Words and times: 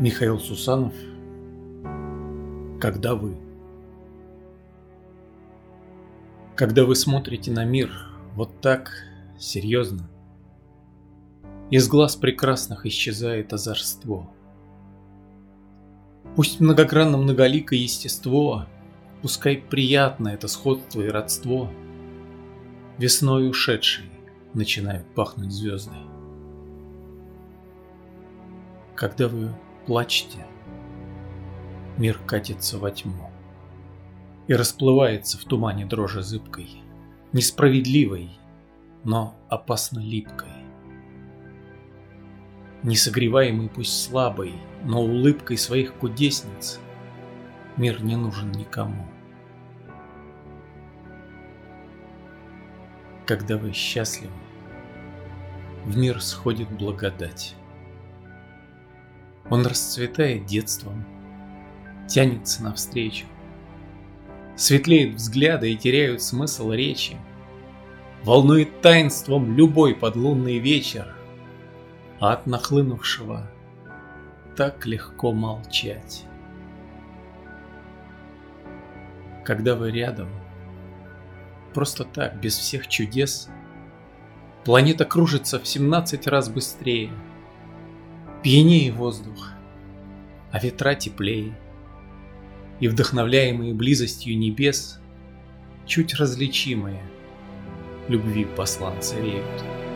Михаил 0.00 0.38
Сусанов 0.38 0.94
Когда 2.80 3.14
вы 3.14 3.36
Когда 6.56 6.86
вы 6.86 6.96
смотрите 6.96 7.50
на 7.50 7.66
мир 7.66 7.92
вот 8.34 8.62
так, 8.62 8.92
серьезно, 9.38 10.08
Из 11.70 11.86
глаз 11.86 12.16
прекрасных 12.16 12.86
исчезает 12.86 13.52
озорство. 13.52 14.30
Пусть 16.34 16.60
многогранно 16.60 17.18
многоликое 17.18 17.78
естество, 17.78 18.66
Пускай 19.20 19.58
приятно 19.58 20.28
это 20.28 20.48
сходство 20.48 21.02
и 21.02 21.08
родство, 21.08 21.70
Весной 22.96 23.50
ушедшей 23.50 24.06
начинают 24.54 25.06
пахнуть 25.14 25.52
звезды. 25.52 25.96
Когда 28.96 29.28
вы 29.28 29.50
плачьте, 29.86 30.46
мир 31.96 32.18
катится 32.26 32.78
во 32.78 32.90
тьму 32.90 33.30
и 34.46 34.54
расплывается 34.54 35.38
в 35.38 35.44
тумане 35.44 35.86
дрожи 35.86 36.22
зыбкой, 36.22 36.68
несправедливой, 37.32 38.30
но 39.04 39.36
опасно 39.48 40.00
липкой. 40.00 40.48
Несогреваемый 42.82 43.68
пусть 43.68 44.04
слабой, 44.04 44.54
но 44.84 45.02
улыбкой 45.02 45.58
своих 45.58 45.94
кудесниц 45.94 46.80
мир 47.76 48.02
не 48.02 48.16
нужен 48.16 48.50
никому. 48.52 49.06
Когда 53.26 53.56
вы 53.56 53.72
счастливы, 53.72 54.32
в 55.84 55.96
мир 55.96 56.20
сходит 56.20 56.70
благодать. 56.70 57.54
Он 59.50 59.66
расцветает 59.66 60.46
детством, 60.46 61.04
тянется 62.08 62.62
навстречу. 62.62 63.26
Светлеют 64.56 65.16
взгляды 65.16 65.72
и 65.72 65.76
теряют 65.76 66.22
смысл 66.22 66.70
речи. 66.70 67.16
Волнует 68.22 68.80
таинством 68.80 69.56
любой 69.56 69.94
подлунный 69.94 70.58
вечер, 70.58 71.14
А 72.20 72.34
от 72.34 72.46
нахлынувшего 72.46 73.50
так 74.56 74.86
легко 74.86 75.32
молчать. 75.32 76.24
Когда 79.42 79.74
вы 79.74 79.90
рядом, 79.90 80.28
просто 81.72 82.04
так, 82.04 82.38
без 82.40 82.56
всех 82.56 82.86
чудес, 82.86 83.48
Планета 84.64 85.06
кружится 85.06 85.58
в 85.58 85.66
17 85.66 86.26
раз 86.26 86.50
быстрее— 86.50 87.10
Пьянее 88.42 88.90
воздух, 88.90 89.50
а 90.50 90.58
ветра 90.58 90.94
теплее, 90.94 91.54
И 92.80 92.88
вдохновляемые 92.88 93.74
близостью 93.74 94.38
небес, 94.38 94.98
Чуть 95.86 96.14
различимые, 96.14 97.02
любви 98.08 98.46
посланцы 98.56 99.20
реют. 99.20 99.89